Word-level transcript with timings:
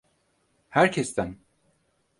Herkesten… 0.69 1.37